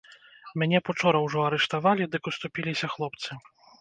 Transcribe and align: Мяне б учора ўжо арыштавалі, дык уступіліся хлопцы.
Мяне 0.61 0.79
б 0.87 0.93
учора 0.95 1.21
ўжо 1.25 1.39
арыштавалі, 1.49 2.07
дык 2.17 2.23
уступіліся 2.33 2.91
хлопцы. 2.95 3.29